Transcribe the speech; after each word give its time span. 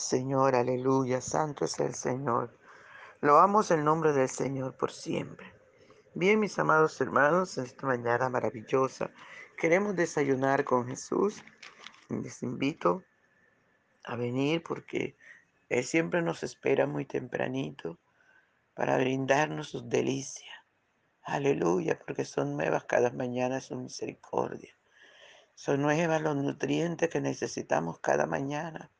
Señor, 0.00 0.54
aleluya, 0.54 1.20
santo 1.20 1.66
es 1.66 1.78
el 1.78 1.94
Señor. 1.94 2.58
Loamos 3.20 3.70
el 3.70 3.84
nombre 3.84 4.12
del 4.14 4.30
Señor 4.30 4.74
por 4.76 4.90
siempre. 4.92 5.52
Bien, 6.14 6.40
mis 6.40 6.58
amados 6.58 6.98
hermanos, 7.02 7.58
esta 7.58 7.86
mañana 7.86 8.30
maravillosa 8.30 9.10
queremos 9.58 9.94
desayunar 9.94 10.64
con 10.64 10.88
Jesús. 10.88 11.44
Les 12.08 12.42
invito 12.42 13.04
a 14.04 14.16
venir 14.16 14.62
porque 14.62 15.18
Él 15.68 15.84
siempre 15.84 16.22
nos 16.22 16.42
espera 16.42 16.86
muy 16.86 17.04
tempranito 17.04 17.98
para 18.72 18.96
brindarnos 18.96 19.68
sus 19.68 19.86
delicias. 19.86 20.56
Aleluya, 21.24 21.98
porque 21.98 22.24
son 22.24 22.56
nuevas 22.56 22.84
cada 22.84 23.10
mañana 23.10 23.60
su 23.60 23.76
misericordia. 23.76 24.74
Son 25.54 25.82
nuevas 25.82 26.22
los 26.22 26.36
nutrientes 26.36 27.10
que 27.10 27.20
necesitamos 27.20 28.00
cada 28.00 28.24
mañana 28.26 28.90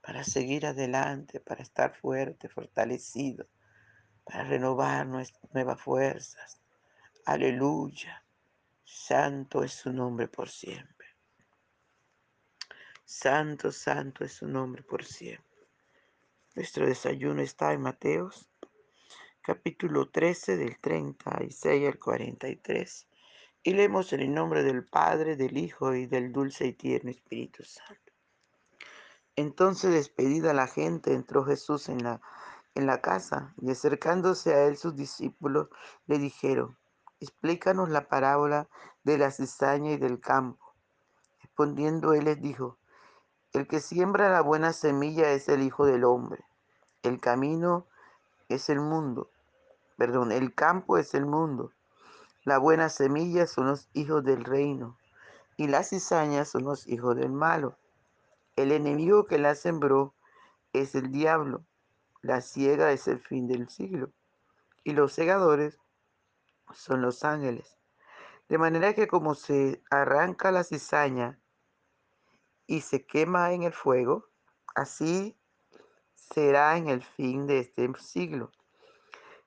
para 0.00 0.24
seguir 0.24 0.66
adelante, 0.66 1.40
para 1.40 1.62
estar 1.62 1.94
fuerte, 1.94 2.48
fortalecido, 2.48 3.46
para 4.24 4.44
renovar 4.44 5.06
nuevas 5.06 5.80
fuerzas. 5.80 6.60
Aleluya. 7.26 8.24
Santo 8.84 9.62
es 9.62 9.72
su 9.72 9.92
nombre 9.92 10.26
por 10.28 10.48
siempre. 10.48 11.08
Santo, 13.04 13.72
santo 13.72 14.24
es 14.24 14.32
su 14.32 14.46
nombre 14.46 14.82
por 14.82 15.04
siempre. 15.04 15.66
Nuestro 16.54 16.86
desayuno 16.86 17.42
está 17.42 17.72
en 17.72 17.82
Mateos, 17.82 18.48
capítulo 19.42 20.10
13, 20.10 20.56
del 20.56 20.78
36 20.80 21.88
al 21.88 21.98
43. 21.98 23.08
Y 23.62 23.72
leemos 23.74 24.12
en 24.12 24.20
el 24.20 24.32
nombre 24.32 24.62
del 24.62 24.84
Padre, 24.84 25.36
del 25.36 25.56
Hijo 25.56 25.94
y 25.94 26.06
del 26.06 26.32
dulce 26.32 26.66
y 26.66 26.72
tierno 26.72 27.10
Espíritu 27.10 27.62
Santo. 27.64 28.09
Entonces, 29.40 29.90
despedida 29.90 30.52
la 30.52 30.66
gente, 30.66 31.14
entró 31.14 31.46
Jesús 31.46 31.88
en 31.88 32.02
la, 32.02 32.20
en 32.74 32.86
la 32.86 33.00
casa 33.00 33.54
y 33.62 33.70
acercándose 33.70 34.52
a 34.52 34.66
él 34.66 34.76
sus 34.76 34.94
discípulos 34.94 35.68
le 36.06 36.18
dijeron, 36.18 36.76
explícanos 37.20 37.88
la 37.88 38.06
parábola 38.06 38.68
de 39.02 39.16
la 39.16 39.30
cizaña 39.30 39.92
y 39.92 39.96
del 39.96 40.20
campo. 40.20 40.74
Respondiendo 41.40 42.12
él 42.12 42.26
les 42.26 42.38
dijo, 42.42 42.76
el 43.54 43.66
que 43.66 43.80
siembra 43.80 44.28
la 44.28 44.42
buena 44.42 44.74
semilla 44.74 45.30
es 45.30 45.48
el 45.48 45.62
Hijo 45.62 45.86
del 45.86 46.04
Hombre. 46.04 46.44
El 47.02 47.18
camino 47.18 47.86
es 48.50 48.68
el 48.68 48.80
mundo. 48.80 49.30
Perdón, 49.96 50.32
el 50.32 50.54
campo 50.54 50.98
es 50.98 51.14
el 51.14 51.24
mundo. 51.24 51.72
La 52.44 52.58
buena 52.58 52.90
semilla 52.90 53.46
son 53.46 53.68
los 53.68 53.88
hijos 53.94 54.22
del 54.22 54.44
reino 54.44 54.98
y 55.56 55.66
las 55.66 55.88
cizañas 55.88 56.50
son 56.50 56.64
los 56.64 56.86
hijos 56.86 57.16
del 57.16 57.32
malo. 57.32 57.79
El 58.60 58.72
enemigo 58.72 59.24
que 59.24 59.38
la 59.38 59.54
sembró 59.54 60.14
es 60.74 60.94
el 60.94 61.10
diablo. 61.10 61.64
La 62.20 62.42
ciega 62.42 62.92
es 62.92 63.08
el 63.08 63.18
fin 63.18 63.48
del 63.48 63.70
siglo. 63.70 64.10
Y 64.84 64.92
los 64.92 65.14
segadores 65.14 65.78
son 66.74 67.00
los 67.00 67.24
ángeles. 67.24 67.78
De 68.50 68.58
manera 68.58 68.92
que 68.92 69.08
como 69.08 69.34
se 69.34 69.82
arranca 69.90 70.52
la 70.52 70.62
cizaña 70.62 71.40
y 72.66 72.82
se 72.82 73.06
quema 73.06 73.54
en 73.54 73.62
el 73.62 73.72
fuego, 73.72 74.26
así 74.74 75.38
será 76.14 76.76
en 76.76 76.88
el 76.88 77.02
fin 77.02 77.46
de 77.46 77.60
este 77.60 77.90
siglo. 77.98 78.52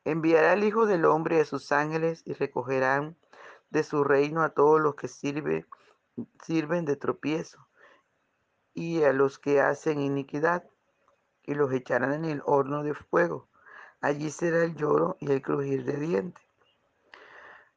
Enviará 0.05 0.53
el 0.53 0.63
Hijo 0.63 0.87
del 0.87 1.05
Hombre 1.05 1.39
a 1.39 1.45
sus 1.45 1.71
ángeles 1.71 2.23
y 2.25 2.33
recogerán 2.33 3.15
de 3.69 3.83
su 3.83 4.03
reino 4.03 4.41
a 4.41 4.55
todos 4.55 4.81
los 4.81 4.95
que 4.95 5.07
sirven 5.07 5.65
de 6.85 6.95
tropiezo 6.95 7.62
y 8.73 9.03
a 9.03 9.13
los 9.13 9.39
que 9.39 9.61
hacen 9.61 9.99
iniquidad, 9.99 10.63
y 11.43 11.53
los 11.53 11.71
echarán 11.73 12.13
en 12.13 12.25
el 12.25 12.41
horno 12.45 12.83
de 12.83 12.93
fuego. 12.93 13.49
Allí 14.01 14.31
será 14.31 14.63
el 14.63 14.75
lloro 14.75 15.17
y 15.19 15.31
el 15.31 15.41
crujir 15.41 15.85
de 15.85 15.97
dientes. 15.97 16.43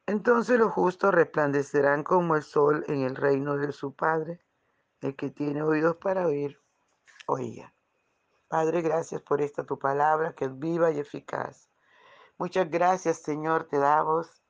Entonces 0.05 0.57
los 0.57 0.71
justos 0.71 1.13
resplandecerán 1.13 2.03
como 2.03 2.35
el 2.35 2.43
sol 2.43 2.85
en 2.87 3.01
el 3.01 3.15
reino 3.15 3.57
de 3.57 3.71
su 3.71 3.93
Padre. 3.93 4.41
El 5.01 5.15
que 5.15 5.29
tiene 5.29 5.61
oídos 5.61 5.97
para 5.97 6.25
oír, 6.25 6.59
oiga. 7.27 7.73
Padre, 8.47 8.81
gracias 8.81 9.21
por 9.21 9.41
esta 9.41 9.65
tu 9.65 9.77
palabra 9.77 10.33
que 10.33 10.45
es 10.45 10.57
viva 10.57 10.91
y 10.91 10.99
eficaz. 10.99 11.69
Muchas 12.37 12.69
gracias, 12.69 13.17
Señor, 13.17 13.65
te 13.65 13.77
damos 13.77 14.41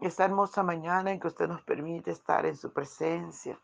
esta 0.00 0.24
hermosa 0.24 0.62
mañana 0.62 1.12
en 1.12 1.20
que 1.20 1.28
usted 1.28 1.46
nos 1.46 1.62
permite 1.62 2.10
estar 2.10 2.44
en 2.44 2.56
su 2.56 2.72
presencia 2.72 3.60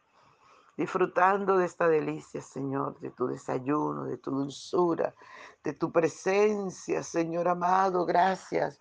disfrutando 0.80 1.58
de 1.58 1.66
esta 1.66 1.88
delicia, 1.88 2.40
Señor, 2.40 2.98
de 3.00 3.10
tu 3.10 3.26
desayuno, 3.26 4.04
de 4.04 4.16
tu 4.16 4.30
dulzura, 4.30 5.14
de 5.62 5.74
tu 5.74 5.92
presencia, 5.92 7.02
Señor 7.02 7.48
amado, 7.48 8.06
gracias, 8.06 8.80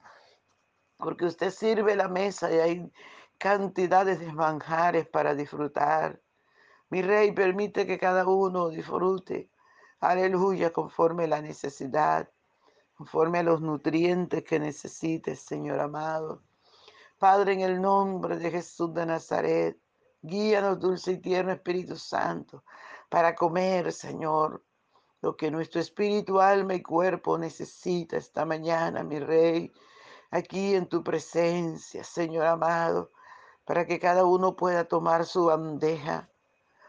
porque 0.95 1.25
usted 1.25 1.51
sirve 1.51 1.97
la 1.97 2.07
mesa 2.07 2.49
y 2.53 2.57
hay 2.57 2.93
cantidades 3.37 4.21
de 4.21 4.31
manjares 4.31 5.09
para 5.09 5.35
disfrutar. 5.35 6.21
Mi 6.89 7.01
Rey, 7.01 7.33
permite 7.33 7.85
que 7.85 7.97
cada 7.97 8.25
uno 8.25 8.69
disfrute, 8.69 9.49
aleluya, 9.99 10.71
conforme 10.71 11.27
la 11.27 11.41
necesidad, 11.41 12.29
conforme 12.95 13.39
a 13.39 13.43
los 13.43 13.59
nutrientes 13.59 14.45
que 14.45 14.57
necesites, 14.57 15.41
Señor 15.41 15.81
amado. 15.81 16.43
Padre, 17.17 17.51
en 17.55 17.59
el 17.59 17.81
nombre 17.81 18.37
de 18.37 18.51
Jesús 18.51 18.93
de 18.93 19.05
Nazaret, 19.05 19.77
Guíanos, 20.21 20.79
dulce 20.79 21.13
y 21.13 21.17
tierno 21.17 21.53
Espíritu 21.53 21.95
Santo, 21.95 22.63
para 23.09 23.35
comer, 23.35 23.93
Señor, 23.93 24.63
lo 25.21 25.35
que 25.37 25.49
nuestro 25.49 25.79
espíritu, 25.79 26.39
alma 26.41 26.73
y 26.75 26.81
cuerpo 26.81 27.37
necesita 27.37 28.17
esta 28.17 28.45
mañana, 28.45 29.03
mi 29.03 29.19
Rey, 29.19 29.71
aquí 30.31 30.75
en 30.75 30.87
tu 30.87 31.03
presencia, 31.03 32.03
Señor 32.03 32.45
amado, 32.45 33.11
para 33.65 33.85
que 33.85 33.99
cada 33.99 34.25
uno 34.25 34.55
pueda 34.55 34.85
tomar 34.85 35.25
su 35.25 35.45
bandeja. 35.45 36.29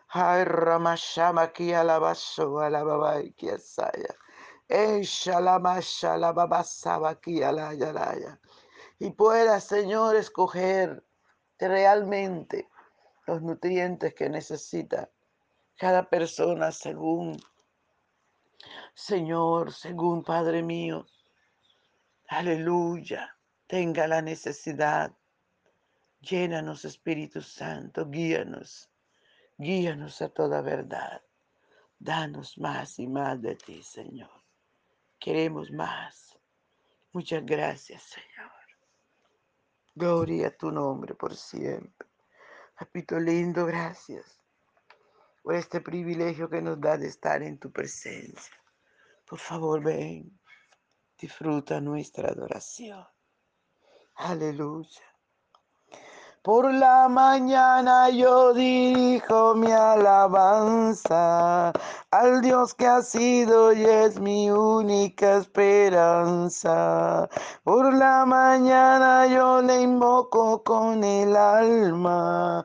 Ay, 0.09 0.45
Ramashama 0.45 1.53
alabaso, 1.77 2.59
aquí 7.07 7.41
Y 8.99 9.11
pueda, 9.11 9.61
Señor, 9.61 10.17
escoger 10.17 11.05
realmente 11.59 12.70
los 13.31 13.43
nutrientes 13.43 14.13
que 14.13 14.29
necesita 14.29 15.09
cada 15.77 16.11
persona 16.11 16.73
según, 16.73 17.41
Señor, 18.93 19.73
según 19.73 20.25
Padre 20.25 20.65
mío. 20.65 21.07
Aleluya. 22.27 23.37
Tenga 23.69 24.09
la 24.09 24.21
necesidad. 24.21 25.17
Llénanos, 26.21 26.85
Espíritu 26.85 27.41
Santo. 27.41 28.11
Guíanos. 28.11 28.91
Guíanos 29.57 30.21
a 30.23 30.29
toda 30.29 30.61
verdad. 30.61 31.23
Danos 32.01 32.59
más 32.59 32.99
y 32.99 33.07
más 33.07 33.41
de 33.41 33.55
ti, 33.55 33.81
Señor. 33.85 34.43
Queremos 35.21 35.71
más. 35.71 36.37
Muchas 37.13 37.47
gracias, 37.47 38.03
Señor. 38.03 38.51
Gloria 39.95 40.49
a 40.49 40.51
tu 40.51 40.73
nombre 40.73 41.15
por 41.15 41.37
siempre. 41.37 42.10
Papito 42.81 43.21
lindo, 43.21 43.67
gracias 43.67 44.41
por 45.43 45.55
este 45.55 45.83
privilegio 45.83 46.49
que 46.49 46.63
nos 46.63 46.81
da 46.81 46.97
de 46.97 47.09
estar 47.09 47.43
en 47.43 47.59
tu 47.59 47.71
presencia. 47.71 48.55
Por 49.29 49.39
favor, 49.39 49.83
ven, 49.83 50.41
disfruta 51.19 51.79
nuestra 51.83 52.31
adoración. 52.31 53.07
Aleluya. 54.15 55.10
Por 56.43 56.73
la 56.73 57.07
mañana 57.07 58.09
yo 58.09 58.55
dirijo 58.55 59.55
mi 59.55 59.71
alabanza 59.71 61.71
al 62.11 62.41
Dios 62.41 62.73
que 62.73 62.87
ha 62.87 63.03
sido 63.03 63.75
y 63.75 63.85
es 63.85 64.19
mi 64.19 64.51
única 64.51 65.37
esperanza. 65.37 67.29
Por 67.63 67.93
la 67.93 68.25
mañana 68.25 69.27
yo 69.27 69.61
le 69.61 69.83
invoco 69.83 70.63
con 70.63 71.05
el 71.05 71.37
alma 71.37 72.65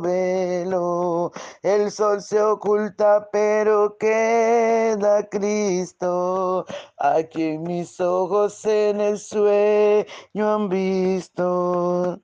velo. 0.00 1.32
El 1.62 1.90
sol 1.90 2.22
se 2.22 2.40
oculta, 2.40 3.28
pero 3.32 3.96
queda 3.98 5.28
Cristo, 5.28 6.64
a 6.98 7.22
quien 7.24 7.62
mis 7.64 8.00
ojos 8.00 8.64
en 8.64 9.00
el 9.00 9.18
sueño 9.18 10.54
han 10.54 10.68
visto. 10.68 12.23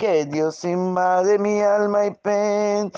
que 0.00 0.24
Dios 0.24 0.64
invade 0.64 1.38
mi 1.38 1.60
alma 1.60 2.06
y 2.06 2.10
pensamiento. 2.12 2.88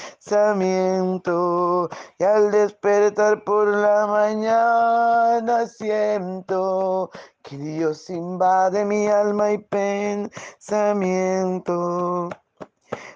Y 2.21 2.23
al 2.23 2.53
despertar 2.53 3.43
por 3.43 3.67
la 3.67 4.07
mañana 4.07 5.67
siento 5.67 7.11
que 7.43 7.57
Dios 7.57 8.09
invade 8.09 8.85
mi 8.85 9.09
alma 9.09 9.51
y 9.51 9.59
pensamiento. 9.59 10.31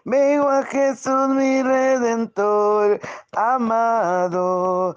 Veo 0.04 0.48
a 0.48 0.64
Jesús 0.64 1.28
mi 1.28 1.62
redentor, 1.62 2.98
amado, 3.32 4.96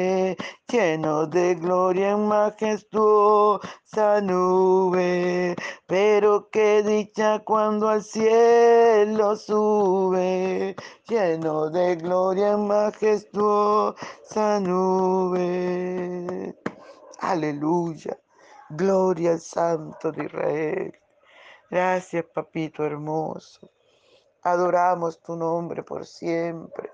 lleno 0.67 1.25
de 1.27 1.55
gloria 1.55 2.11
en 2.11 2.27
majestuosa 2.27 4.21
nube. 4.21 5.55
Pero 5.87 6.49
qué 6.51 6.83
dicha 6.83 7.39
cuando 7.39 7.89
al 7.89 8.03
cielo 8.03 9.35
sube, 9.35 10.75
lleno 11.07 11.69
de 11.69 11.95
gloria 11.97 12.51
en 12.53 12.67
majestuosa 12.67 14.59
nube. 14.61 16.55
Aleluya. 17.19 18.17
Gloria 18.69 19.31
al 19.31 19.41
Santo 19.41 20.11
de 20.11 20.25
Israel. 20.25 20.93
Gracias, 21.69 22.25
papito 22.33 22.85
hermoso. 22.85 23.69
Adoramos 24.43 25.21
tu 25.21 25.35
nombre 25.35 25.83
por 25.83 26.05
siempre. 26.05 26.91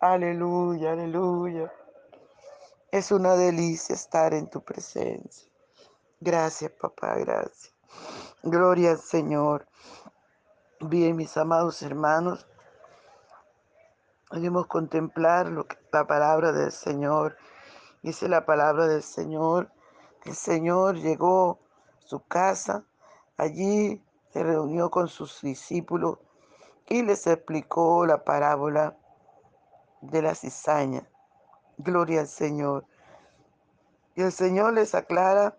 Aleluya, 0.00 0.92
aleluya. 0.92 1.72
Es 2.92 3.10
una 3.10 3.36
delicia 3.36 3.94
estar 3.94 4.34
en 4.34 4.50
tu 4.50 4.62
presencia. 4.62 5.50
Gracias, 6.20 6.70
papá, 6.72 7.14
gracias. 7.14 7.74
Gloria 8.42 8.90
al 8.90 8.98
Señor. 8.98 9.66
Bien, 10.78 11.16
mis 11.16 11.34
amados 11.38 11.80
hermanos, 11.80 12.46
debemos 14.30 14.66
contemplar 14.66 15.48
lo 15.48 15.66
que, 15.66 15.78
la 15.90 16.06
palabra 16.06 16.52
del 16.52 16.70
Señor. 16.70 17.38
Dice 18.02 18.28
la 18.28 18.44
palabra 18.44 18.86
del 18.86 19.02
Señor. 19.02 19.72
El 20.26 20.34
Señor 20.34 20.96
llegó 20.96 21.60
a 21.96 22.06
su 22.06 22.20
casa. 22.26 22.84
Allí 23.38 24.04
se 24.34 24.42
reunió 24.42 24.90
con 24.90 25.08
sus 25.08 25.40
discípulos 25.40 26.18
y 26.90 27.00
les 27.00 27.26
explicó 27.26 28.04
la 28.04 28.22
parábola 28.22 28.98
de 30.02 30.20
la 30.20 30.34
cizaña. 30.34 31.08
Gloria 31.82 32.20
al 32.20 32.28
Señor. 32.28 32.86
Y 34.14 34.22
el 34.22 34.32
Señor 34.32 34.74
les 34.74 34.94
aclara, 34.94 35.58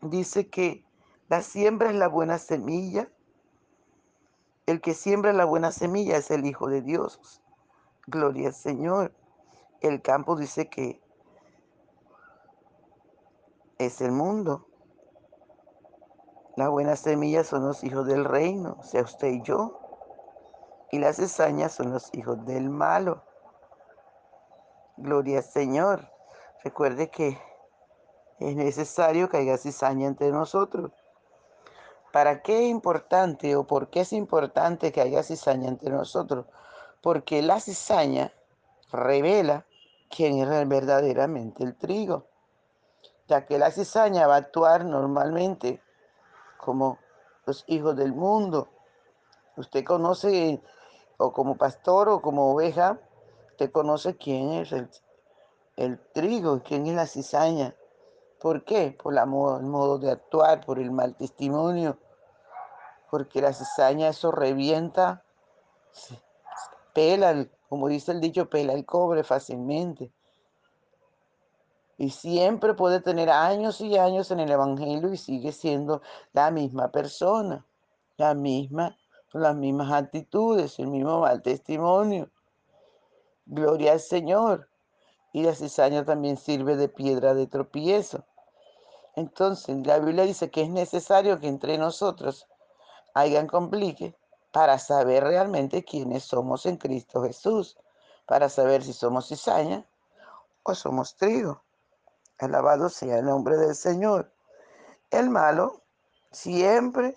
dice 0.00 0.48
que 0.48 0.84
la 1.28 1.42
siembra 1.42 1.90
es 1.90 1.96
la 1.96 2.08
buena 2.08 2.38
semilla. 2.38 3.08
El 4.66 4.80
que 4.80 4.94
siembra 4.94 5.32
la 5.32 5.44
buena 5.44 5.72
semilla 5.72 6.16
es 6.16 6.30
el 6.30 6.46
Hijo 6.46 6.68
de 6.68 6.80
Dios. 6.80 7.42
Gloria 8.06 8.48
al 8.48 8.54
Señor. 8.54 9.14
El 9.80 10.00
campo 10.00 10.36
dice 10.36 10.68
que 10.68 11.02
es 13.78 14.00
el 14.00 14.12
mundo. 14.12 14.66
La 16.56 16.68
buena 16.68 16.96
semilla 16.96 17.44
son 17.44 17.66
los 17.66 17.82
hijos 17.84 18.06
del 18.06 18.24
reino, 18.24 18.82
sea 18.82 19.02
usted 19.02 19.28
y 19.28 19.42
yo 19.42 19.84
y 20.94 21.00
las 21.00 21.16
cizañas 21.16 21.72
son 21.72 21.90
los 21.90 22.08
hijos 22.14 22.46
del 22.46 22.70
malo. 22.70 23.24
Gloria 24.96 25.38
al 25.38 25.44
Señor. 25.44 26.08
Recuerde 26.62 27.10
que 27.10 27.36
es 28.38 28.54
necesario 28.54 29.28
que 29.28 29.38
haya 29.38 29.58
cizaña 29.58 30.06
entre 30.06 30.30
nosotros. 30.30 30.92
¿Para 32.12 32.42
qué 32.42 32.64
es 32.64 32.70
importante 32.70 33.56
o 33.56 33.66
por 33.66 33.90
qué 33.90 34.02
es 34.02 34.12
importante 34.12 34.92
que 34.92 35.00
haya 35.00 35.24
cizaña 35.24 35.68
entre 35.68 35.90
nosotros? 35.90 36.46
Porque 37.02 37.42
la 37.42 37.58
cizaña 37.58 38.32
revela 38.92 39.66
quién 40.08 40.38
es 40.38 40.68
verdaderamente 40.68 41.64
el 41.64 41.76
trigo, 41.76 42.28
ya 43.26 43.46
que 43.46 43.58
la 43.58 43.72
cizaña 43.72 44.28
va 44.28 44.36
a 44.36 44.38
actuar 44.38 44.84
normalmente 44.84 45.82
como 46.56 46.98
los 47.46 47.64
hijos 47.66 47.96
del 47.96 48.12
mundo. 48.12 48.68
Usted 49.56 49.84
conoce 49.84 50.62
o 51.16 51.32
como 51.32 51.56
pastor 51.56 52.08
o 52.08 52.22
como 52.22 52.52
oveja, 52.52 53.00
usted 53.54 53.70
conoce 53.70 54.16
quién 54.16 54.50
es 54.52 54.72
el, 55.76 56.00
trigo, 56.12 56.62
quién 56.64 56.86
es 56.88 56.94
la 56.94 57.06
cizaña. 57.06 57.76
¿Por 58.40 58.64
qué? 58.64 58.96
Por 59.00 59.16
el 59.16 59.26
modo 59.26 59.98
de 59.98 60.10
actuar, 60.10 60.66
por 60.66 60.80
el 60.80 60.90
mal 60.90 61.14
testimonio. 61.14 61.96
Porque 63.10 63.40
la 63.40 63.52
cizaña 63.52 64.08
eso 64.08 64.32
revienta, 64.32 65.22
pela, 66.92 67.46
como 67.68 67.86
dice 67.86 68.10
el 68.10 68.20
dicho, 68.20 68.50
pela 68.50 68.72
el 68.72 68.84
cobre 68.84 69.22
fácilmente. 69.22 70.12
Y 71.96 72.10
siempre 72.10 72.74
puede 72.74 73.00
tener 73.00 73.30
años 73.30 73.80
y 73.80 73.96
años 73.96 74.32
en 74.32 74.40
el 74.40 74.50
Evangelio 74.50 75.12
y 75.12 75.16
sigue 75.16 75.52
siendo 75.52 76.02
la 76.32 76.50
misma 76.50 76.90
persona, 76.90 77.64
la 78.16 78.34
misma 78.34 78.96
las 79.34 79.56
mismas 79.56 79.90
actitudes, 79.92 80.78
el 80.78 80.88
mismo 80.88 81.20
mal 81.20 81.42
testimonio. 81.42 82.30
Gloria 83.46 83.92
al 83.92 84.00
Señor. 84.00 84.68
Y 85.32 85.42
la 85.42 85.54
cizaña 85.54 86.04
también 86.04 86.36
sirve 86.36 86.76
de 86.76 86.88
piedra 86.88 87.34
de 87.34 87.46
tropiezo. 87.46 88.24
Entonces, 89.16 89.86
la 89.86 89.98
Biblia 89.98 90.24
dice 90.24 90.50
que 90.50 90.62
es 90.62 90.70
necesario 90.70 91.40
que 91.40 91.48
entre 91.48 91.78
nosotros 91.78 92.46
hayan 93.14 93.46
complique 93.46 94.16
para 94.52 94.78
saber 94.78 95.24
realmente 95.24 95.84
quiénes 95.84 96.24
somos 96.24 96.66
en 96.66 96.76
Cristo 96.76 97.22
Jesús, 97.22 97.76
para 98.26 98.48
saber 98.48 98.82
si 98.82 98.92
somos 98.92 99.28
cizaña 99.28 99.84
o 100.62 100.74
somos 100.74 101.16
trigo. 101.16 101.62
Alabado 102.38 102.88
sea 102.88 103.18
el 103.18 103.26
nombre 103.26 103.56
del 103.56 103.74
Señor. 103.74 104.32
El 105.10 105.30
malo 105.30 105.82
siempre 106.30 107.16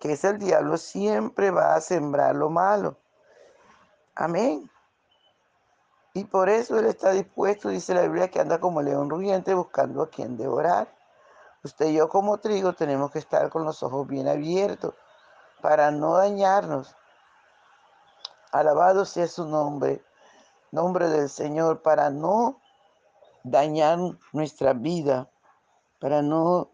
que 0.00 0.12
es 0.12 0.24
el 0.24 0.38
diablo, 0.38 0.76
siempre 0.76 1.50
va 1.50 1.74
a 1.74 1.80
sembrar 1.80 2.34
lo 2.34 2.50
malo. 2.50 2.98
Amén. 4.14 4.70
Y 6.16 6.24
por 6.26 6.48
eso 6.48 6.78
Él 6.78 6.86
está 6.86 7.10
dispuesto, 7.10 7.70
dice 7.70 7.92
la 7.92 8.02
Biblia, 8.02 8.30
que 8.30 8.38
anda 8.38 8.60
como 8.60 8.80
león 8.80 9.10
rugiente 9.10 9.52
buscando 9.52 10.00
a 10.00 10.08
quien 10.08 10.36
devorar. 10.36 10.86
Usted 11.64 11.86
y 11.86 11.94
yo 11.94 12.08
como 12.08 12.38
trigo 12.38 12.72
tenemos 12.72 13.10
que 13.10 13.18
estar 13.18 13.50
con 13.50 13.64
los 13.64 13.82
ojos 13.82 14.06
bien 14.06 14.28
abiertos 14.28 14.94
para 15.60 15.90
no 15.90 16.14
dañarnos. 16.14 16.94
Alabado 18.52 19.04
sea 19.06 19.26
su 19.26 19.44
nombre, 19.44 20.04
nombre 20.70 21.08
del 21.08 21.28
Señor, 21.28 21.82
para 21.82 22.10
no 22.10 22.60
dañar 23.42 23.98
nuestra 24.32 24.72
vida, 24.72 25.28
para 25.98 26.22
no 26.22 26.70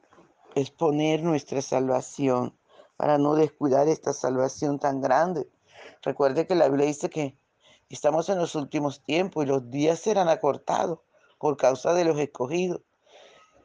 exponer 0.55 1.23
nuestra 1.23 1.63
salvación, 1.63 2.55
para 2.99 3.17
no 3.17 3.37
descuidar 3.37 3.89
esta 3.89 4.13
salvación 4.13 4.79
tan 4.79 5.01
grande. 5.01 5.49
Recuerde 6.03 6.47
que 6.47 6.55
la 6.55 6.69
Biblia 6.69 6.85
dice 6.85 7.09
que 7.09 7.40
estamos 7.95 8.29
en 8.29 8.39
los 8.39 8.55
últimos 8.55 9.03
tiempos 9.03 9.45
y 9.45 9.49
los 9.49 9.71
días 9.71 9.99
serán 9.99 10.29
acortados 10.29 11.01
por 11.39 11.57
causa 11.57 11.93
de 11.93 12.05
los 12.05 12.19
escogidos. 12.19 12.81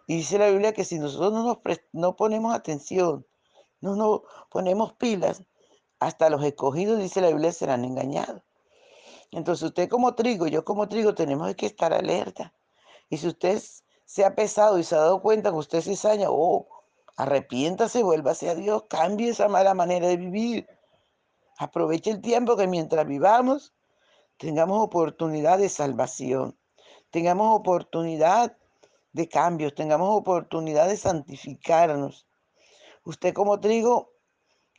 Y 0.08 0.18
dice 0.18 0.38
la 0.38 0.50
Biblia 0.50 0.74
que 0.74 0.84
si 0.84 1.00
nosotros 1.00 1.32
no, 1.34 1.44
nos 1.44 1.60
no 1.94 2.16
ponemos 2.16 2.54
atención, 2.54 3.26
no 3.82 3.96
nos 3.96 4.22
ponemos 4.50 4.94
pilas, 4.94 5.44
hasta 6.00 6.30
los 6.30 6.44
escogidos, 6.44 7.00
dice 7.00 7.22
la 7.22 7.30
Biblia, 7.30 7.52
serán 7.52 7.86
engañados. 7.86 8.42
Entonces 9.32 9.64
usted 9.64 9.90
como 9.90 10.16
trigo, 10.16 10.48
yo 10.48 10.64
como 10.66 10.88
trigo, 10.88 11.16
tenemos 11.16 11.54
que 11.56 11.66
estar 11.66 11.94
alerta. 11.94 12.54
Y 13.10 13.18
si 13.18 13.28
usted 13.28 13.62
se 14.06 14.26
ha 14.26 14.36
pesado 14.36 14.78
y 14.78 14.84
se 14.84 14.96
ha 14.96 15.00
dado 15.00 15.22
cuenta 15.22 15.52
que 15.52 15.58
usted 15.58 15.82
se 15.82 15.96
saña, 15.96 16.28
oh, 16.30 16.68
arrepiéntase, 17.18 18.04
vuelva 18.04 18.32
hacia 18.32 18.56
Dios, 18.56 18.84
cambie 18.90 19.30
esa 19.30 19.48
mala 19.48 19.74
manera 19.74 20.08
de 20.08 20.18
vivir. 20.18 20.68
Aproveche 21.58 22.12
el 22.12 22.22
tiempo 22.22 22.58
que 22.58 22.68
mientras 22.68 23.08
vivamos 23.08 23.74
tengamos 24.38 24.84
oportunidad 24.84 25.58
de 25.58 25.70
salvación, 25.70 26.58
tengamos 27.12 27.56
oportunidad 27.58 28.58
de 29.14 29.30
cambios, 29.30 29.74
tengamos 29.74 30.10
oportunidad 30.10 30.90
de 30.90 30.98
santificarnos. 30.98 32.28
Usted 33.06 33.34
como 33.34 33.60
trigo, 33.60 34.12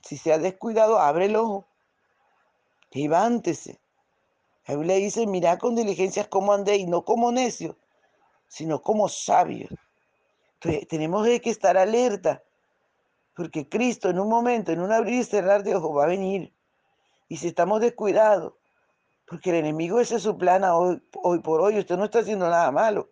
si 0.02 0.16
se 0.16 0.32
ha 0.32 0.38
descuidado, 0.38 0.98
abre 0.98 1.26
el 1.26 1.36
ojo, 1.36 1.66
levántese. 2.90 3.80
La 4.66 4.74
Biblia 4.74 4.96
dice, 4.96 5.26
mira 5.26 5.58
con 5.58 5.76
diligencias 5.76 6.28
cómo 6.28 6.52
andéis, 6.52 6.86
no 6.86 7.04
como 7.04 7.32
necios, 7.32 7.76
sino 8.48 8.82
como 8.82 9.08
sabios. 9.08 9.70
Entonces, 10.54 10.88
tenemos 10.88 11.26
que 11.26 11.50
estar 11.50 11.76
alerta, 11.76 12.42
porque 13.34 13.68
Cristo 13.68 14.10
en 14.10 14.18
un 14.18 14.28
momento, 14.28 14.72
en 14.72 14.80
un 14.80 14.92
abrir 14.92 15.20
y 15.20 15.24
cerrar 15.24 15.62
de 15.62 15.76
ojos, 15.76 15.96
va 15.96 16.04
a 16.04 16.08
venir. 16.08 16.52
Y 17.28 17.36
si 17.36 17.48
estamos 17.48 17.80
descuidados, 17.80 18.54
porque 19.26 19.50
el 19.50 19.56
enemigo 19.56 20.00
ese 20.00 20.16
es 20.16 20.22
su 20.22 20.36
plan 20.38 20.64
hoy, 20.64 21.02
hoy 21.22 21.40
por 21.40 21.60
hoy, 21.60 21.78
usted 21.78 21.96
no 21.96 22.04
está 22.04 22.20
haciendo 22.20 22.48
nada 22.48 22.70
malo. 22.70 23.10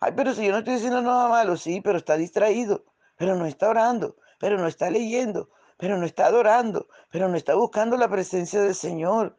Ay, 0.00 0.12
pero 0.16 0.34
si 0.34 0.44
yo 0.44 0.52
no 0.52 0.58
estoy 0.58 0.74
haciendo 0.74 1.02
nada 1.02 1.28
malo, 1.28 1.56
sí, 1.56 1.80
pero 1.80 1.98
está 1.98 2.16
distraído, 2.16 2.84
pero 3.16 3.34
no 3.34 3.46
está 3.46 3.68
orando, 3.68 4.16
pero 4.38 4.58
no 4.58 4.66
está 4.66 4.90
leyendo, 4.90 5.50
pero 5.78 5.96
no 5.98 6.06
está 6.06 6.26
adorando, 6.26 6.88
pero 7.10 7.28
no 7.28 7.36
está 7.36 7.54
buscando 7.54 7.96
la 7.96 8.08
presencia 8.08 8.60
del 8.60 8.74
Señor. 8.74 9.38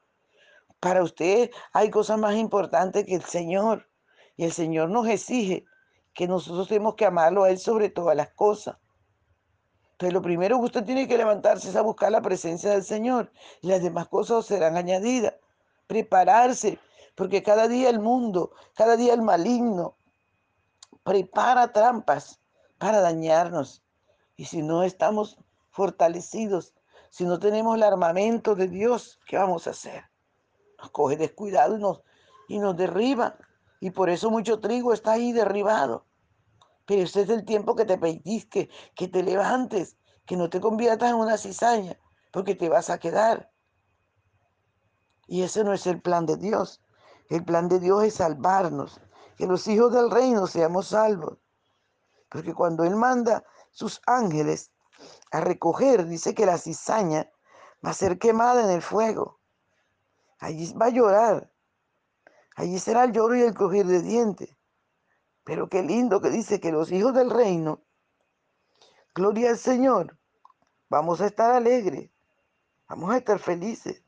Para 0.79 1.03
usted 1.03 1.49
hay 1.73 1.89
cosas 1.89 2.19
más 2.19 2.35
importantes 2.35 3.05
que 3.05 3.15
el 3.15 3.23
Señor. 3.23 3.87
Y 4.35 4.43
el 4.43 4.51
Señor 4.51 4.89
nos 4.89 5.07
exige 5.07 5.65
que 6.13 6.27
nosotros 6.27 6.67
tenemos 6.67 6.95
que 6.95 7.05
amarlo 7.05 7.43
a 7.43 7.49
Él 7.49 7.57
sobre 7.57 7.89
todas 7.89 8.15
las 8.15 8.29
cosas. 8.29 8.77
Entonces 9.93 10.13
lo 10.13 10.21
primero 10.21 10.59
que 10.59 10.65
usted 10.65 10.85
tiene 10.85 11.07
que 11.07 11.17
levantarse 11.17 11.69
es 11.69 11.75
a 11.75 11.81
buscar 11.81 12.11
la 12.11 12.21
presencia 12.21 12.71
del 12.71 12.83
Señor 12.83 13.31
y 13.61 13.67
las 13.67 13.81
demás 13.81 14.07
cosas 14.07 14.45
serán 14.45 14.77
añadidas. 14.77 15.33
Prepararse, 15.87 16.79
porque 17.15 17.41
cada 17.41 17.67
día 17.67 17.89
el 17.89 17.99
mundo, 17.99 18.51
cada 18.75 18.95
día 18.95 19.13
el 19.13 19.21
maligno 19.21 19.97
prepara 21.03 21.71
trampas 21.71 22.39
para 22.77 23.01
dañarnos. 23.01 23.83
Y 24.35 24.45
si 24.45 24.61
no 24.61 24.83
estamos 24.83 25.37
fortalecidos, 25.71 26.75
si 27.09 27.25
no 27.25 27.39
tenemos 27.39 27.75
el 27.75 27.83
armamento 27.83 28.55
de 28.55 28.67
Dios, 28.67 29.19
¿qué 29.25 29.37
vamos 29.37 29.67
a 29.67 29.71
hacer? 29.71 30.03
Nos 30.77 30.91
coge 30.91 31.17
descuidado 31.17 31.77
y 31.77 31.79
nos, 31.79 32.01
y 32.47 32.59
nos 32.59 32.75
derriba. 32.75 33.37
Y 33.79 33.91
por 33.91 34.09
eso 34.09 34.29
mucho 34.29 34.59
trigo 34.59 34.93
está 34.93 35.13
ahí 35.13 35.31
derribado. 35.31 36.05
Pero 36.85 37.03
ese 37.03 37.21
es 37.21 37.29
el 37.29 37.45
tiempo 37.45 37.75
que 37.75 37.85
te 37.85 37.97
pellizques, 37.97 38.69
que 38.95 39.07
te 39.07 39.23
levantes, 39.23 39.97
que 40.25 40.37
no 40.37 40.49
te 40.49 40.61
conviertas 40.61 41.09
en 41.09 41.15
una 41.15 41.37
cizaña, 41.37 41.97
porque 42.31 42.55
te 42.55 42.69
vas 42.69 42.89
a 42.89 42.99
quedar. 42.99 43.51
Y 45.27 45.43
ese 45.43 45.63
no 45.63 45.73
es 45.73 45.85
el 45.85 46.01
plan 46.01 46.25
de 46.25 46.37
Dios. 46.37 46.81
El 47.29 47.43
plan 47.43 47.67
de 47.67 47.79
Dios 47.79 48.03
es 48.05 48.15
salvarnos, 48.15 49.01
que 49.35 49.45
los 49.45 49.67
hijos 49.67 49.91
del 49.93 50.09
reino 50.09 50.47
seamos 50.47 50.87
salvos. 50.87 51.37
Porque 52.29 52.53
cuando 52.53 52.85
Él 52.85 52.95
manda 52.95 53.43
sus 53.71 54.01
ángeles 54.05 54.71
a 55.31 55.41
recoger, 55.41 56.05
dice 56.07 56.33
que 56.33 56.45
la 56.45 56.57
cizaña 56.57 57.29
va 57.85 57.91
a 57.91 57.93
ser 57.93 58.17
quemada 58.17 58.63
en 58.63 58.69
el 58.69 58.81
fuego. 58.81 59.39
Allí 60.39 60.73
va 60.73 60.87
a 60.87 60.89
llorar. 60.89 61.51
Allí 62.55 62.79
será 62.79 63.03
el 63.03 63.11
lloro 63.11 63.35
y 63.35 63.41
el 63.41 63.53
crujir 63.53 63.85
de 63.85 64.01
dientes. 64.01 64.55
Pero 65.43 65.69
qué 65.69 65.83
lindo 65.83 66.21
que 66.21 66.29
dice 66.29 66.59
que 66.59 66.71
los 66.71 66.91
hijos 66.91 67.13
del 67.13 67.29
reino, 67.29 67.81
gloria 69.13 69.51
al 69.51 69.57
Señor, 69.57 70.17
vamos 70.89 71.21
a 71.21 71.27
estar 71.27 71.51
alegres, 71.51 72.09
vamos 72.87 73.13
a 73.13 73.17
estar 73.17 73.39
felices. 73.39 74.03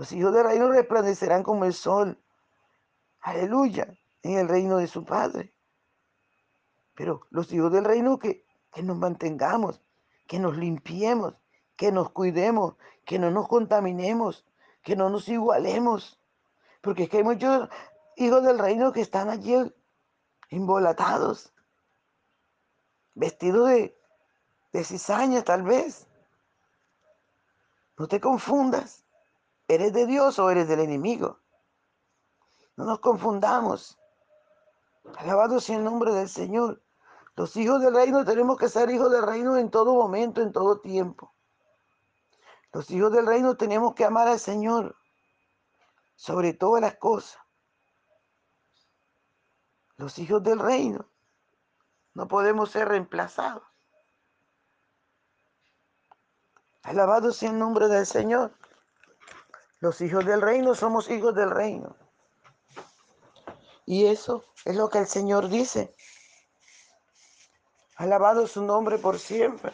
Los 0.00 0.12
hijos 0.12 0.32
del 0.32 0.44
reino 0.44 0.72
resplandecerán 0.72 1.42
como 1.42 1.66
el 1.66 1.74
sol. 1.74 2.18
Aleluya, 3.20 3.94
en 4.22 4.38
el 4.38 4.48
reino 4.48 4.78
de 4.78 4.86
su 4.86 5.04
Padre. 5.04 5.52
Pero 6.94 7.26
los 7.28 7.52
hijos 7.52 7.70
del 7.70 7.84
reino 7.84 8.18
que, 8.18 8.46
que 8.72 8.82
nos 8.82 8.96
mantengamos, 8.96 9.82
que 10.26 10.38
nos 10.38 10.56
limpiemos, 10.56 11.34
que 11.76 11.92
nos 11.92 12.12
cuidemos, 12.12 12.76
que 13.04 13.18
no 13.18 13.30
nos 13.30 13.46
contaminemos, 13.46 14.46
que 14.82 14.96
no 14.96 15.10
nos 15.10 15.28
igualemos. 15.28 16.18
Porque 16.80 17.02
es 17.02 17.10
que 17.10 17.18
hay 17.18 17.24
muchos 17.24 17.68
hijos 18.16 18.42
del 18.42 18.58
reino 18.58 18.92
que 18.92 19.02
están 19.02 19.28
allí 19.28 19.54
embolatados, 20.48 21.52
vestidos 23.14 23.68
de, 23.68 23.98
de 24.72 24.82
cizaña 24.82 25.42
tal 25.42 25.62
vez. 25.62 26.06
No 27.98 28.08
te 28.08 28.18
confundas. 28.18 28.99
¿Eres 29.70 29.92
de 29.92 30.04
Dios 30.04 30.36
o 30.40 30.50
eres 30.50 30.66
del 30.66 30.80
enemigo? 30.80 31.38
No 32.74 32.86
nos 32.86 32.98
confundamos. 32.98 33.96
Alabado 35.16 35.60
sea 35.60 35.76
el 35.76 35.84
nombre 35.84 36.12
del 36.12 36.28
Señor. 36.28 36.82
Los 37.36 37.56
hijos 37.56 37.80
del 37.80 37.94
reino 37.94 38.24
tenemos 38.24 38.58
que 38.58 38.68
ser 38.68 38.90
hijos 38.90 39.12
del 39.12 39.22
reino 39.22 39.56
en 39.56 39.70
todo 39.70 39.94
momento, 39.94 40.42
en 40.42 40.50
todo 40.50 40.80
tiempo. 40.80 41.32
Los 42.72 42.90
hijos 42.90 43.12
del 43.12 43.26
reino 43.26 43.56
tenemos 43.56 43.94
que 43.94 44.04
amar 44.04 44.26
al 44.26 44.40
Señor 44.40 44.96
sobre 46.16 46.52
todas 46.52 46.82
las 46.82 46.96
cosas 46.96 47.40
los 49.98 50.18
hijos 50.18 50.42
del 50.42 50.58
reino. 50.58 51.06
No 52.14 52.26
podemos 52.26 52.72
ser 52.72 52.88
reemplazados. 52.88 53.62
Alabado 56.82 57.30
sea 57.30 57.50
el 57.50 57.58
nombre 57.58 57.86
del 57.86 58.06
Señor. 58.06 58.52
Los 59.80 60.00
hijos 60.00 60.24
del 60.24 60.40
reino 60.40 60.74
somos 60.74 61.10
hijos 61.10 61.34
del 61.34 61.50
reino. 61.50 61.96
Y 63.86 64.06
eso 64.06 64.44
es 64.64 64.76
lo 64.76 64.88
que 64.88 64.98
el 64.98 65.06
Señor 65.06 65.48
dice. 65.48 65.94
Alabado 67.96 68.46
su 68.46 68.62
nombre 68.62 68.98
por 68.98 69.18
siempre. 69.18 69.72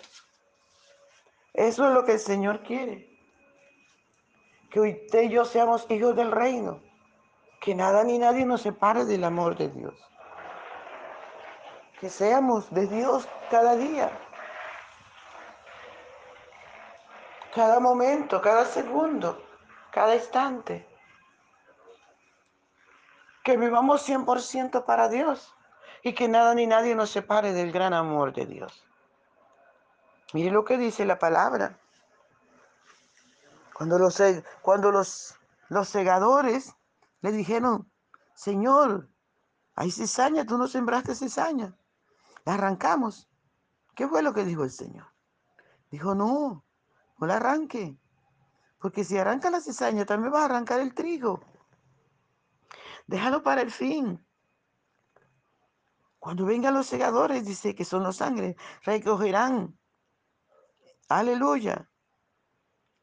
Eso 1.53 1.87
es 1.87 1.93
lo 1.93 2.05
que 2.05 2.13
el 2.13 2.21
Señor 2.21 2.63
quiere. 2.63 3.09
Que 4.71 4.81
usted 4.81 5.23
y 5.23 5.31
yo 5.31 5.45
seamos 5.45 5.87
hijos 5.91 6.17
del 6.17 6.33
reino. 6.33 6.81
Que 7.61 7.75
nada 7.75 8.05
ni 8.05 8.19
nadie 8.19 8.45
nos 8.47 8.63
separe 8.63 9.05
del 9.05 9.25
amor 9.25 9.57
de 9.57 9.69
Dios 9.69 9.95
que 12.01 12.11
seamos 12.11 12.71
de 12.71 12.87
Dios 12.87 13.27
cada 13.51 13.75
día, 13.75 14.11
cada 17.55 17.81
momento, 17.81 18.41
cada 18.43 18.67
segundo, 18.67 19.43
cada 19.97 20.15
instante. 20.15 20.87
Que 23.43 23.57
vivamos 23.57 24.07
100% 24.07 24.85
para 24.85 25.09
Dios 25.09 25.55
y 26.03 26.15
que 26.15 26.29
nada 26.29 26.55
ni 26.55 26.67
nadie 26.67 26.95
nos 26.95 27.09
separe 27.09 27.55
del 27.55 27.73
gran 27.73 27.95
amor 27.95 28.35
de 28.35 28.45
Dios. 28.45 28.85
Mire 30.35 30.51
lo 30.51 30.67
que 30.67 30.77
dice 30.77 31.07
la 31.07 31.19
palabra. 31.19 31.79
Cuando 33.73 33.99
los, 33.99 34.23
cuando 34.61 34.93
los, 34.93 35.35
los 35.71 35.89
segadores 35.89 36.75
le 37.23 37.33
dijeron, 37.33 37.91
Señor, 38.35 39.09
hay 39.77 39.91
cizaña, 39.91 40.45
tú 40.45 40.59
no 40.59 40.69
sembraste 40.69 41.15
cizaña. 41.15 41.75
La 42.45 42.53
arrancamos. 42.53 43.31
¿Qué 43.95 44.07
fue 44.07 44.23
lo 44.23 44.35
que 44.35 44.45
dijo 44.45 44.63
el 44.63 44.71
Señor? 44.71 45.07
Dijo, 45.91 46.15
no, 46.15 46.67
no 47.17 47.27
la 47.27 47.37
arranque. 47.37 47.97
Porque 48.79 49.05
si 49.05 49.17
arranca 49.17 49.51
la 49.51 49.61
cizaña, 49.61 50.05
también 50.05 50.33
va 50.33 50.43
a 50.43 50.45
arrancar 50.47 50.81
el 50.81 50.95
trigo. 50.95 51.41
Déjalo 53.07 53.43
para 53.43 53.63
el 53.63 53.71
fin. 53.71 54.25
Cuando 56.19 56.45
vengan 56.45 56.75
los 56.75 56.87
segadores, 56.87 57.45
dice 57.45 57.75
que 57.75 57.85
son 57.85 58.03
los 58.03 58.21
ángeles, 58.21 58.57
recogerán. 58.83 59.79
Aleluya. 61.09 61.89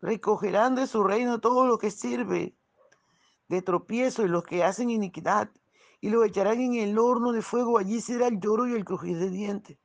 Recogerán 0.02 0.76
de 0.76 0.88
su 0.88 1.04
reino 1.04 1.40
todo 1.40 1.66
lo 1.66 1.78
que 1.78 1.90
sirve 1.90 2.58
de 3.48 3.62
tropiezo 3.62 4.24
y 4.24 4.28
los 4.28 4.44
que 4.44 4.64
hacen 4.64 4.90
iniquidad, 4.90 5.50
y 6.02 6.10
lo 6.10 6.24
echarán 6.26 6.60
en 6.60 6.76
el 6.76 6.98
horno 6.98 7.32
de 7.32 7.42
fuego. 7.42 7.78
Allí 7.78 8.02
será 8.02 8.28
el 8.28 8.40
lloro 8.40 8.68
y 8.68 8.74
el 8.74 8.84
crujir 8.84 9.18
de 9.18 9.30
dientes. 9.30 9.78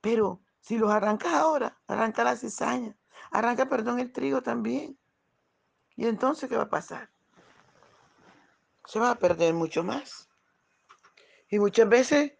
Pero 0.00 0.42
si 0.60 0.76
los 0.76 0.90
arrancas 0.90 1.32
ahora, 1.32 1.80
arranca 1.86 2.24
la 2.24 2.36
cizaña, 2.36 2.94
arranca, 3.30 3.68
perdón, 3.68 4.00
el 4.00 4.12
trigo 4.12 4.42
también. 4.42 4.98
¿Y 5.96 6.06
entonces 6.06 6.48
qué 6.48 6.56
va 6.56 6.64
a 6.64 6.70
pasar? 6.70 7.10
Se 8.86 8.98
va 8.98 9.10
a 9.10 9.18
perder 9.18 9.54
mucho 9.54 9.82
más. 9.82 10.28
Y 11.48 11.58
muchas 11.58 11.88
veces 11.88 12.32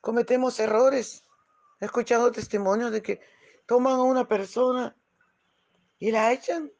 cometemos 0.00 0.58
errores. 0.58 1.24
He 1.80 1.86
escuchado 1.86 2.32
testimonios 2.32 2.90
de 2.92 3.02
que 3.02 3.20
toman 3.66 3.94
a 3.94 4.02
una 4.02 4.26
persona 4.26 4.96
y 5.98 6.10
la 6.10 6.32
echan 6.32 6.72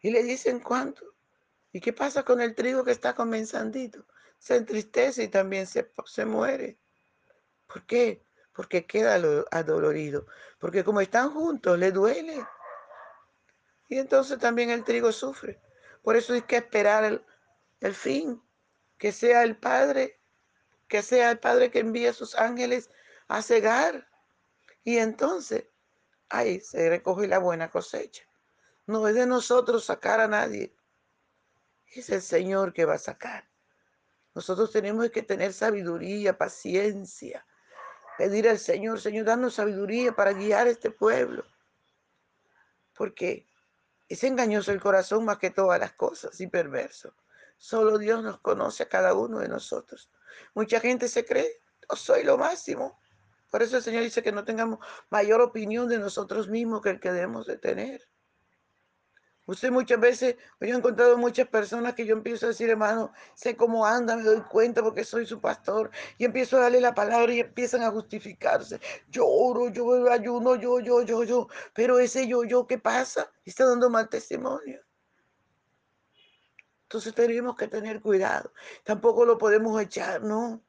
y 0.00 0.10
le 0.10 0.22
dicen 0.22 0.60
cuánto. 0.60 1.04
¿Y 1.72 1.80
qué 1.80 1.92
pasa 1.92 2.24
con 2.24 2.40
el 2.40 2.54
trigo 2.54 2.84
que 2.84 2.92
está 2.92 3.14
comenzandito? 3.14 4.06
Se 4.38 4.56
entristece 4.56 5.24
y 5.24 5.28
también 5.28 5.66
se, 5.66 5.92
se 6.06 6.24
muere. 6.24 6.78
¿Por 7.66 7.84
qué? 7.84 8.24
Porque 8.58 8.86
queda 8.86 9.14
adolorido. 9.52 10.26
Porque 10.58 10.82
como 10.82 11.00
están 11.00 11.30
juntos, 11.30 11.78
le 11.78 11.92
duele. 11.92 12.44
Y 13.88 13.98
entonces 14.00 14.36
también 14.40 14.70
el 14.70 14.82
trigo 14.82 15.12
sufre. 15.12 15.62
Por 16.02 16.16
eso 16.16 16.32
hay 16.32 16.42
que 16.42 16.56
esperar 16.56 17.04
el, 17.04 17.24
el 17.78 17.94
fin 17.94 18.42
que 18.98 19.12
sea 19.12 19.44
el 19.44 19.56
Padre, 19.56 20.20
que 20.88 21.02
sea 21.02 21.30
el 21.30 21.38
Padre 21.38 21.70
que 21.70 21.78
envíe 21.78 22.08
a 22.08 22.12
sus 22.12 22.34
ángeles 22.34 22.90
a 23.28 23.42
cegar. 23.42 24.08
Y 24.82 24.98
entonces 24.98 25.66
ahí 26.28 26.58
se 26.58 26.90
recoge 26.90 27.28
la 27.28 27.38
buena 27.38 27.70
cosecha. 27.70 28.24
No 28.86 29.06
es 29.06 29.14
de 29.14 29.26
nosotros 29.26 29.84
sacar 29.84 30.18
a 30.18 30.26
nadie. 30.26 30.74
Es 31.94 32.10
el 32.10 32.22
Señor 32.22 32.72
que 32.72 32.86
va 32.86 32.94
a 32.94 32.98
sacar. 32.98 33.48
Nosotros 34.34 34.72
tenemos 34.72 35.08
que 35.10 35.22
tener 35.22 35.52
sabiduría, 35.52 36.36
paciencia. 36.36 37.46
Pedir 38.18 38.48
al 38.48 38.58
Señor, 38.58 39.00
Señor, 39.00 39.26
danos 39.26 39.54
sabiduría 39.54 40.10
para 40.10 40.32
guiar 40.32 40.66
a 40.66 40.70
este 40.70 40.90
pueblo. 40.90 41.44
Porque 42.96 43.46
es 44.08 44.24
engañoso 44.24 44.72
el 44.72 44.80
corazón 44.80 45.24
más 45.24 45.38
que 45.38 45.50
todas 45.50 45.78
las 45.78 45.92
cosas 45.92 46.40
y 46.40 46.48
perverso. 46.48 47.14
Solo 47.58 47.96
Dios 47.96 48.24
nos 48.24 48.40
conoce 48.40 48.82
a 48.82 48.88
cada 48.88 49.14
uno 49.14 49.38
de 49.38 49.48
nosotros. 49.48 50.10
Mucha 50.52 50.80
gente 50.80 51.06
se 51.06 51.24
cree, 51.24 51.62
yo 51.88 51.94
soy 51.94 52.24
lo 52.24 52.36
máximo. 52.36 53.00
Por 53.52 53.62
eso 53.62 53.76
el 53.76 53.84
Señor 53.84 54.02
dice 54.02 54.20
que 54.20 54.32
no 54.32 54.44
tengamos 54.44 54.80
mayor 55.10 55.40
opinión 55.40 55.88
de 55.88 56.00
nosotros 56.00 56.48
mismos 56.48 56.82
que 56.82 56.90
el 56.90 56.98
que 56.98 57.12
debemos 57.12 57.46
de 57.46 57.56
tener. 57.56 58.08
Usted 59.48 59.70
muchas 59.70 59.98
veces, 59.98 60.36
yo 60.60 60.74
he 60.74 60.76
encontrado 60.76 61.16
muchas 61.16 61.48
personas 61.48 61.94
que 61.94 62.04
yo 62.04 62.14
empiezo 62.14 62.44
a 62.44 62.50
decir, 62.50 62.68
hermano, 62.68 63.14
sé 63.34 63.56
cómo 63.56 63.86
anda, 63.86 64.14
me 64.14 64.22
doy 64.22 64.42
cuenta 64.42 64.82
porque 64.82 65.04
soy 65.04 65.24
su 65.24 65.40
pastor. 65.40 65.90
Y 66.18 66.26
empiezo 66.26 66.58
a 66.58 66.60
darle 66.60 66.82
la 66.82 66.94
palabra 66.94 67.32
y 67.32 67.40
empiezan 67.40 67.82
a 67.82 67.90
justificarse. 67.90 68.78
Yo 69.08 69.26
oro, 69.26 69.70
yo 69.70 70.12
ayuno, 70.12 70.56
yo, 70.56 70.80
yo, 70.80 71.00
yo, 71.00 71.24
yo. 71.24 71.48
Pero 71.72 71.98
ese 71.98 72.28
yo, 72.28 72.44
yo, 72.44 72.66
¿qué 72.66 72.76
pasa? 72.76 73.32
Está 73.42 73.64
dando 73.64 73.88
mal 73.88 74.10
testimonio. 74.10 74.82
Entonces 76.82 77.14
tenemos 77.14 77.56
que 77.56 77.68
tener 77.68 78.02
cuidado. 78.02 78.52
Tampoco 78.84 79.24
lo 79.24 79.38
podemos 79.38 79.80
echar, 79.80 80.22
¿no? 80.22 80.62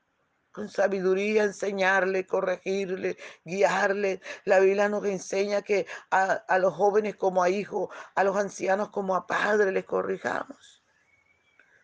Con 0.60 0.68
sabiduría, 0.68 1.46
enseñarle, 1.46 2.28
corregirle, 2.28 3.16
guiarle. 3.46 4.20
La 4.44 4.60
Biblia 4.60 4.90
nos 4.90 5.06
enseña 5.06 5.62
que 5.62 5.88
a, 6.12 6.58
los 6.58 6.74
jóvenes 6.74 7.16
como 7.16 7.42
a 7.42 7.50
hijos, 7.50 7.88
a 8.14 8.26
los 8.26 8.36
ancianos 8.36 8.90
como 8.90 9.16
a 9.16 9.26
padres 9.26 9.72
les 9.72 9.86
corrijamos. 9.86 10.84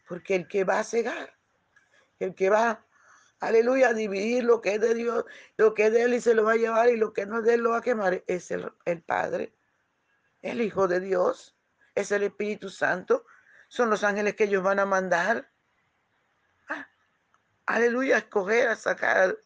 Porque 0.10 0.36
el 0.36 0.50
que 0.50 0.66
va 0.66 0.80
a 0.80 0.84
cegar, 0.84 1.38
el 2.20 2.36
que 2.36 2.50
va, 2.50 2.86
aleluya, 3.40 3.88
a 3.88 3.94
dividir 3.94 4.44
lo 4.44 4.60
que 4.60 4.74
es 4.74 4.82
de 4.82 4.94
Dios, 4.94 5.24
lo 5.56 5.74
que 5.74 5.86
es 5.86 5.94
de 5.94 6.02
Él 6.02 6.14
y 6.14 6.20
se 6.20 6.36
lo 6.36 6.44
va 6.44 6.52
a 6.52 6.58
llevar 6.58 6.90
y 6.90 6.98
lo 6.98 7.14
que 7.14 7.26
no 7.26 7.38
es 7.38 7.46
de 7.46 7.54
Él 7.54 7.62
lo 7.62 7.70
va 7.70 7.78
a 7.78 7.82
quemar, 7.82 8.26
es 8.28 8.52
el, 8.52 8.70
el 8.84 9.02
Padre, 9.02 9.56
el 10.42 10.60
Hijo 10.60 10.90
de 10.90 11.00
Dios, 11.00 11.56
es 11.96 12.12
el 12.12 12.24
Espíritu 12.24 12.70
Santo 12.70 13.26
son 13.68 13.90
los 13.90 14.04
ángeles 14.04 14.36
que 14.36 14.46
ellos 14.46 14.64
van 14.64 14.80
a 14.80 14.86
mandar. 14.86 15.52
Aleluya, 17.76 18.16
a 18.16 18.20
escoger, 18.20 18.70
a 18.70 18.78
sacar, 18.78 19.38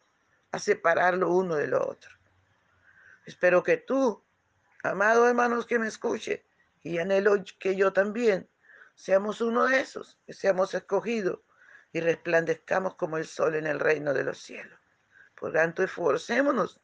a 0.52 0.58
separar 0.60 1.14
lo 1.14 1.32
uno 1.32 1.56
de 1.56 1.66
lo 1.66 1.84
otro. 1.84 2.12
Espero 3.26 3.64
que 3.64 3.76
tú, 3.76 4.24
amados 4.84 5.28
hermanos 5.28 5.66
que 5.66 5.80
me 5.80 5.88
escuche, 5.88 6.46
y 6.84 6.98
anhelo 6.98 7.42
que 7.58 7.74
yo 7.74 7.92
también, 7.92 8.48
seamos 8.94 9.40
uno 9.40 9.66
de 9.66 9.80
esos, 9.80 10.16
que 10.24 10.32
seamos 10.32 10.72
escogidos 10.74 11.40
y 11.92 11.98
resplandezcamos 11.98 12.94
como 12.94 13.18
el 13.18 13.26
sol 13.26 13.56
en 13.56 13.66
el 13.66 13.80
reino 13.80 14.14
de 14.14 14.22
los 14.22 14.38
cielos. 14.38 14.78
Por 15.34 15.52
tanto, 15.52 15.82
esforcémonos 15.82 16.80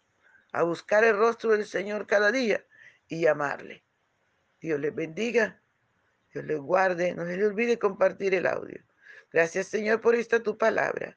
a 0.50 0.64
buscar 0.64 1.04
el 1.04 1.16
rostro 1.16 1.52
del 1.52 1.64
Señor 1.64 2.08
cada 2.08 2.32
día 2.32 2.66
y 3.06 3.28
amarle. 3.28 3.84
Dios 4.60 4.80
les 4.80 4.92
bendiga 4.92 5.62
Dios 6.32 6.44
les 6.44 6.58
guarde. 6.58 7.14
No 7.14 7.24
se 7.24 7.36
les 7.36 7.46
olvide 7.46 7.78
compartir 7.78 8.34
el 8.34 8.48
audio. 8.48 8.82
Gracias, 9.32 9.68
Señor, 9.68 10.00
por 10.00 10.16
esta 10.16 10.42
tu 10.42 10.58
palabra. 10.58 11.16